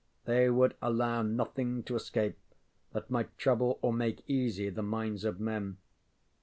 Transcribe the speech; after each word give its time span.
They 0.25 0.49
would 0.49 0.75
allow 0.81 1.21
nothing 1.21 1.83
to 1.83 1.93
escape 1.95 2.35
that 2.91 3.11
might 3.11 3.37
trouble 3.37 3.77
or 3.83 3.93
make 3.93 4.27
easy 4.27 4.67
the 4.71 4.81
minds 4.81 5.23
of 5.23 5.39
men. 5.39 5.77